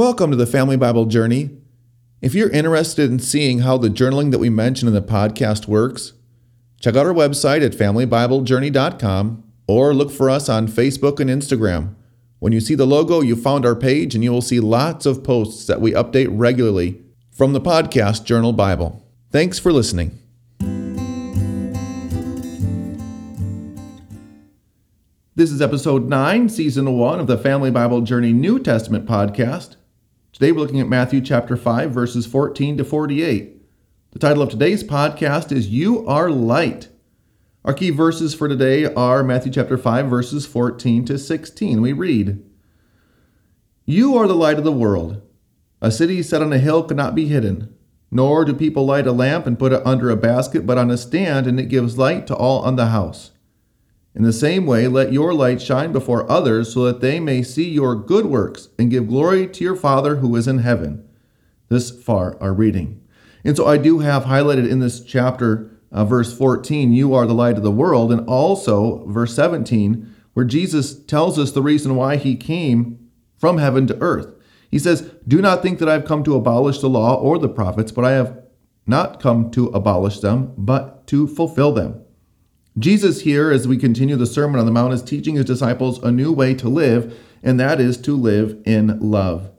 [0.00, 1.50] Welcome to the Family Bible Journey.
[2.22, 6.14] If you're interested in seeing how the journaling that we mention in the podcast works,
[6.80, 11.96] check out our website at familybiblejourney.com or look for us on Facebook and Instagram.
[12.38, 15.22] When you see the logo, you found our page and you will see lots of
[15.22, 19.06] posts that we update regularly from the podcast Journal Bible.
[19.30, 20.18] Thanks for listening.
[25.34, 29.76] This is episode 9, season 1 of the Family Bible Journey New Testament podcast.
[30.40, 33.60] Today we're looking at Matthew chapter 5, verses 14 to 48.
[34.12, 36.88] The title of today's podcast is You Are Light.
[37.62, 41.82] Our key verses for today are Matthew chapter 5, verses 14 to 16.
[41.82, 42.42] We read
[43.84, 45.20] You are the light of the world.
[45.82, 47.74] A city set on a hill cannot be hidden.
[48.10, 50.96] Nor do people light a lamp and put it under a basket, but on a
[50.96, 53.32] stand, and it gives light to all on the house.
[54.14, 57.68] In the same way, let your light shine before others so that they may see
[57.68, 61.08] your good works and give glory to your Father who is in heaven.
[61.68, 63.00] This far our reading.
[63.44, 67.34] And so I do have highlighted in this chapter, uh, verse 14, you are the
[67.34, 72.16] light of the world, and also verse 17, where Jesus tells us the reason why
[72.16, 74.34] he came from heaven to earth.
[74.70, 77.48] He says, Do not think that I have come to abolish the law or the
[77.48, 78.40] prophets, but I have
[78.86, 81.99] not come to abolish them, but to fulfill them.
[82.80, 86.10] Jesus, here, as we continue the Sermon on the Mount, is teaching his disciples a
[86.10, 89.50] new way to live, and that is to live in love.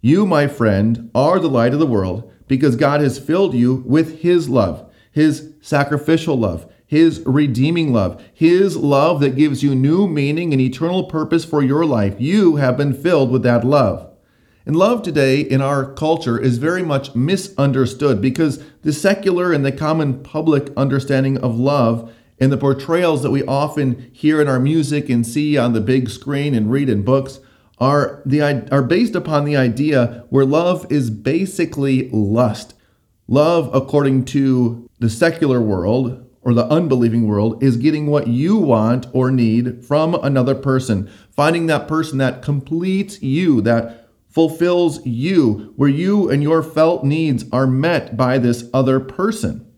[0.00, 4.20] You, my friend, are the light of the world because God has filled you with
[4.20, 10.52] his love, his sacrificial love, his redeeming love, his love that gives you new meaning
[10.52, 12.14] and eternal purpose for your life.
[12.20, 14.06] You have been filled with that love.
[14.64, 19.72] And love today in our culture is very much misunderstood because the secular and the
[19.72, 25.10] common public understanding of love and the portrayals that we often hear in our music
[25.10, 27.38] and see on the big screen and read in books
[27.78, 32.74] are the are based upon the idea where love is basically lust.
[33.28, 39.06] Love according to the secular world or the unbelieving world is getting what you want
[39.12, 45.88] or need from another person, finding that person that completes you, that fulfills you, where
[45.88, 49.69] you and your felt needs are met by this other person.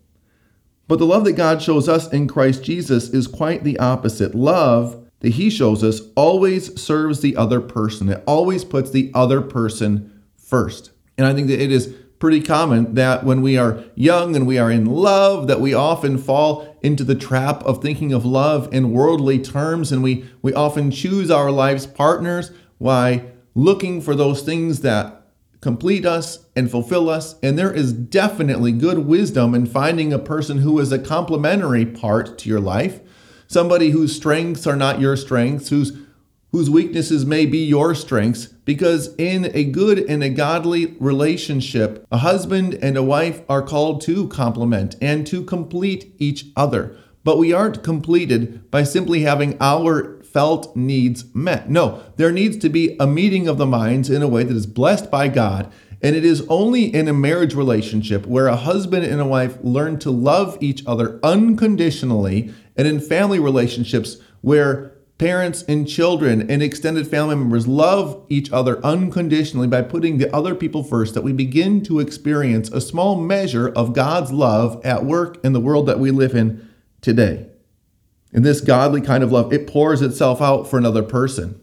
[0.88, 4.34] But the love that God shows us in Christ Jesus is quite the opposite.
[4.34, 9.40] Love that He shows us always serves the other person, it always puts the other
[9.40, 10.90] person first.
[11.16, 14.56] And I think that it is pretty common that when we are young and we
[14.56, 18.92] are in love that we often fall into the trap of thinking of love in
[18.92, 23.24] worldly terms and we we often choose our life's partners by
[23.56, 25.21] looking for those things that
[25.62, 27.36] complete us and fulfill us.
[27.42, 32.36] And there is definitely good wisdom in finding a person who is a complementary part
[32.40, 33.00] to your life,
[33.46, 35.96] somebody whose strengths are not your strengths, whose
[36.50, 42.18] whose weaknesses may be your strengths, because in a good and a godly relationship, a
[42.18, 46.94] husband and a wife are called to complement and to complete each other.
[47.24, 51.68] But we aren't completed by simply having our felt needs met.
[51.70, 54.66] No, there needs to be a meeting of the minds in a way that is
[54.66, 55.72] blessed by God.
[56.04, 60.00] And it is only in a marriage relationship where a husband and a wife learn
[60.00, 67.06] to love each other unconditionally, and in family relationships where parents and children and extended
[67.06, 71.80] family members love each other unconditionally by putting the other people first, that we begin
[71.84, 76.10] to experience a small measure of God's love at work in the world that we
[76.10, 76.68] live in
[77.00, 77.46] today.
[78.32, 81.58] In this godly kind of love, it pours itself out for another person.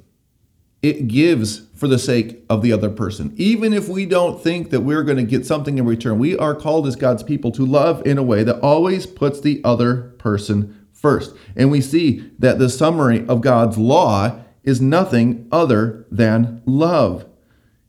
[0.82, 3.34] It gives for the sake of the other person.
[3.36, 6.56] Even if we don't think that we're going to get something in return, we are
[6.56, 10.88] called as God's people to love in a way that always puts the other person
[10.94, 11.36] first.
[11.56, 17.26] And we see that the summary of God's law is nothing other than love.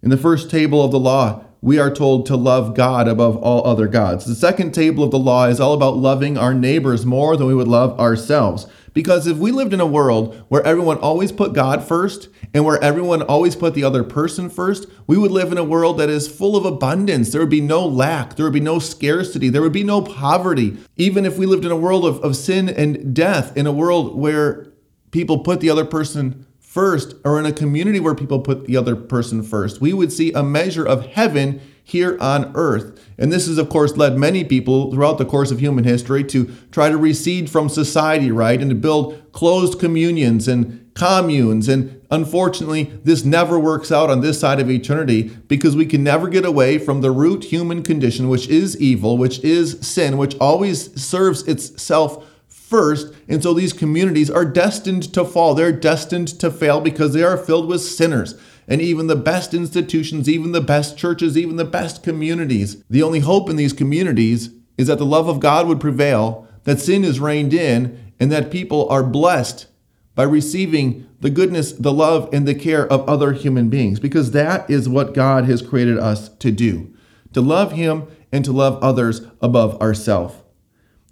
[0.03, 3.67] In the first table of the law, we are told to love God above all
[3.67, 4.25] other gods.
[4.25, 7.55] The second table of the law is all about loving our neighbors more than we
[7.55, 8.67] would love ourselves.
[8.93, 12.83] Because if we lived in a world where everyone always put God first and where
[12.83, 16.27] everyone always put the other person first, we would live in a world that is
[16.27, 17.31] full of abundance.
[17.31, 20.77] There would be no lack, there would be no scarcity, there would be no poverty.
[20.97, 24.17] Even if we lived in a world of, of sin and death, in a world
[24.17, 24.73] where
[25.13, 28.95] people put the other person first or in a community where people put the other
[28.95, 29.81] person first.
[29.81, 32.97] We would see a measure of heaven here on earth.
[33.19, 36.49] And this has, of course, led many people throughout the course of human history to
[36.71, 38.61] try to recede from society, right?
[38.61, 41.67] And to build closed communions and communes.
[41.67, 46.29] And unfortunately, this never works out on this side of eternity because we can never
[46.29, 51.03] get away from the root human condition, which is evil, which is sin, which always
[51.03, 52.25] serves itself
[52.71, 53.13] first.
[53.29, 55.55] And so these communities are destined to fall.
[55.55, 58.35] They're destined to fail because they are filled with sinners.
[58.71, 62.83] and even the best institutions, even the best churches, even the best communities.
[62.89, 66.79] The only hope in these communities is that the love of God would prevail, that
[66.79, 69.67] sin is reined in, and that people are blessed
[70.15, 74.71] by receiving the goodness, the love, and the care of other human beings, because that
[74.71, 76.95] is what God has created us to do
[77.33, 80.35] to love Him and to love others above ourselves.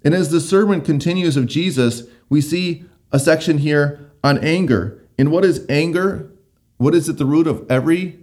[0.03, 5.03] And as the sermon continues of Jesus, we see a section here on anger.
[5.17, 6.31] And what is anger?
[6.77, 8.19] What is at the root of every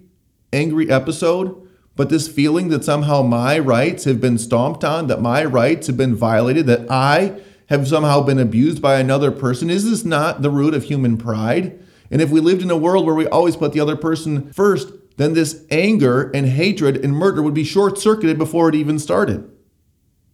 [0.52, 1.62] angry episode?
[1.96, 5.96] But this feeling that somehow my rights have been stomped on, that my rights have
[5.96, 9.70] been violated, that I have somehow been abused by another person.
[9.70, 11.82] Is this not the root of human pride?
[12.11, 14.93] And if we lived in a world where we always put the other person first,
[15.17, 19.50] then this anger and hatred and murder would be short circuited before it even started.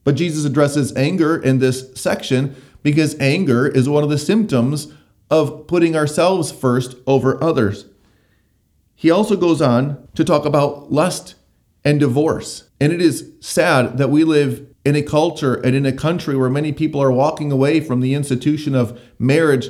[0.05, 4.93] But Jesus addresses anger in this section because anger is one of the symptoms
[5.31, 7.87] of putting ourselves first over others.
[8.95, 11.35] He also goes on to talk about lust
[11.85, 12.69] and divorce.
[12.81, 16.51] And it is sad that we live in a culture and in a country where
[16.51, 19.69] many people are walking away from the institution of marriage,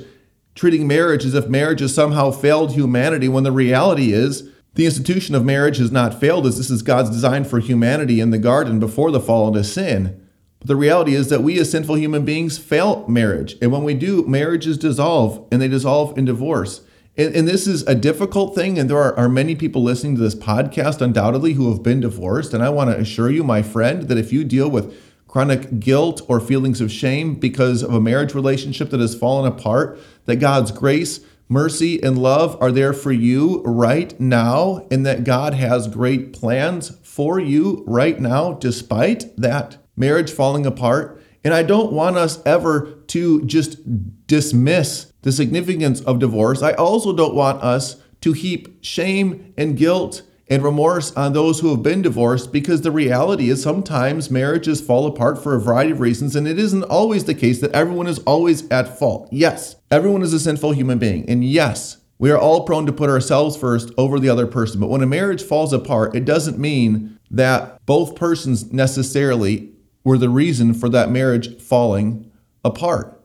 [0.55, 5.35] treating marriage as if marriage has somehow failed humanity, when the reality is the institution
[5.35, 8.81] of marriage has not failed, as this is God's design for humanity in the garden
[8.81, 10.22] before the fall into sin.
[10.63, 13.57] But the reality is that we as sinful human beings fail marriage.
[13.61, 16.83] And when we do, marriages dissolve and they dissolve in divorce.
[17.17, 18.79] And, and, this is a difficult thing.
[18.79, 22.55] And there are, are many people listening to this podcast, undoubtedly, who have been divorced.
[22.55, 26.23] And I want to assure you, my friend, that if you deal with chronic guilt
[26.29, 30.71] or feelings of shame because of a marriage relationship that has fallen apart, that God's
[30.71, 36.33] grace, mercy, and love are there for you right now, and that God has great
[36.33, 41.23] plans for you right now, despite that marriage falling apart.
[41.45, 43.79] And I don't want us ever to just
[44.27, 46.63] dismiss the significance of divorce.
[46.63, 51.71] I also don't want us to heap shame and guilt and remorse on those who
[51.71, 56.01] have been divorced because the reality is sometimes marriages fall apart for a variety of
[56.01, 59.29] reasons, and it isn't always the case that everyone is always at fault.
[59.33, 63.11] Yes, everyone is a sinful human being, and yes, we are all prone to put
[63.11, 64.79] ourselves first over the other person.
[64.79, 69.72] But when a marriage falls apart, it doesn't mean that both persons necessarily
[70.05, 72.31] were the reason for that marriage falling
[72.65, 73.21] apart.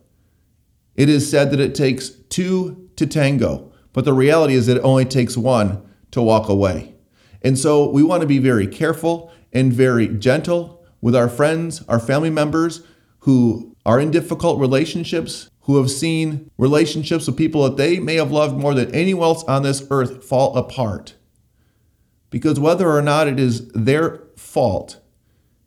[0.95, 4.83] It is said that it takes two to tango, but the reality is that it
[4.83, 5.81] only takes one
[6.11, 6.95] to walk away.
[7.41, 11.99] And so we want to be very careful and very gentle with our friends, our
[11.99, 12.83] family members
[13.19, 18.31] who are in difficult relationships, who have seen relationships with people that they may have
[18.31, 21.15] loved more than anyone else on this earth fall apart.
[22.29, 24.99] Because whether or not it is their fault,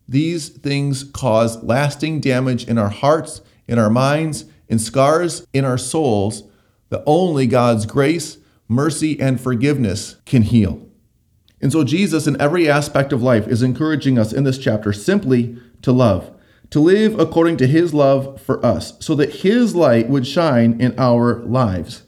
[0.07, 5.77] these things cause lasting damage in our hearts, in our minds, in scars in our
[5.77, 6.43] souls
[6.89, 8.37] that only God's grace,
[8.67, 10.87] mercy, and forgiveness can heal.
[11.61, 15.57] And so, Jesus, in every aspect of life, is encouraging us in this chapter simply
[15.83, 16.31] to love,
[16.71, 20.97] to live according to his love for us, so that his light would shine in
[20.97, 22.03] our lives.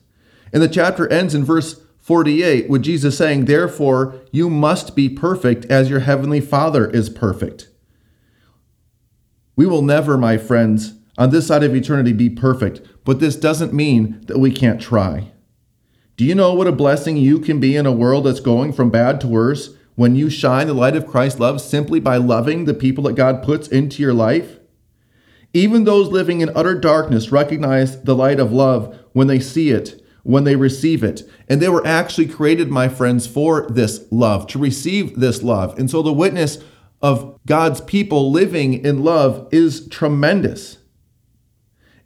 [0.52, 5.66] And the chapter ends in verse 48 with Jesus saying, Therefore, you must be perfect
[5.66, 7.70] as your heavenly Father is perfect.
[9.56, 13.74] We will never, my friends, on this side of eternity be perfect, but this doesn't
[13.74, 15.32] mean that we can't try.
[16.18, 18.90] Do you know what a blessing you can be in a world that's going from
[18.90, 22.74] bad to worse when you shine the light of Christ's love simply by loving the
[22.74, 24.60] people that God puts into your life?
[25.54, 30.04] Even those living in utter darkness recognize the light of love when they see it,
[30.24, 31.22] when they receive it.
[31.48, 35.78] And they were actually created, my friends, for this love, to receive this love.
[35.78, 36.58] And so the witness
[37.04, 40.78] of God's people living in love is tremendous.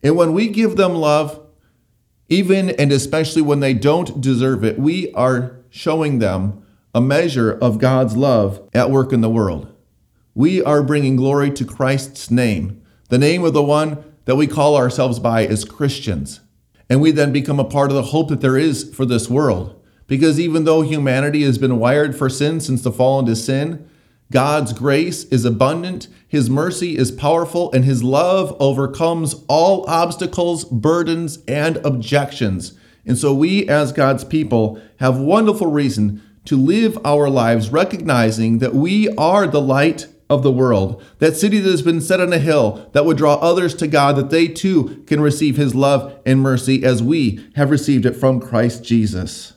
[0.01, 1.39] And when we give them love,
[2.29, 7.77] even and especially when they don't deserve it, we are showing them a measure of
[7.77, 9.71] God's love at work in the world.
[10.33, 14.75] We are bringing glory to Christ's name, the name of the one that we call
[14.75, 16.41] ourselves by as Christians.
[16.89, 19.79] And we then become a part of the hope that there is for this world.
[20.07, 23.87] Because even though humanity has been wired for sin since the fall into sin,
[24.31, 31.39] God's grace is abundant, His mercy is powerful, and His love overcomes all obstacles, burdens,
[31.47, 32.77] and objections.
[33.05, 38.73] And so, we as God's people have wonderful reason to live our lives recognizing that
[38.73, 42.37] we are the light of the world, that city that has been set on a
[42.37, 46.41] hill that would draw others to God, that they too can receive His love and
[46.41, 49.53] mercy as we have received it from Christ Jesus.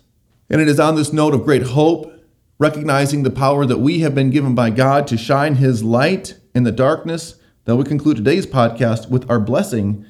[0.48, 2.12] And it is on this note of great hope
[2.60, 6.64] recognizing the power that we have been given by God to shine His light in
[6.64, 10.04] the darkness, that we conclude today's podcast with our blessing.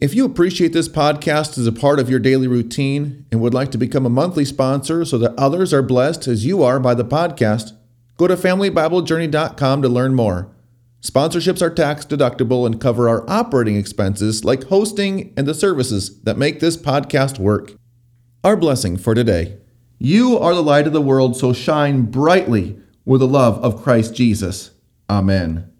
[0.00, 3.72] If you appreciate this podcast as a part of your daily routine and would like
[3.72, 7.04] to become a monthly sponsor so that others are blessed as you are by the
[7.04, 7.72] podcast,
[8.16, 10.48] go to FamilyBibleJourney.com to learn more.
[11.00, 16.38] Sponsorships are tax deductible and cover our operating expenses like hosting and the services that
[16.38, 17.72] make this podcast work.
[18.44, 19.58] Our blessing for today.
[20.00, 24.16] You are the light of the world, so shine brightly with the love of Christ
[24.16, 24.72] Jesus.
[25.08, 25.71] Amen.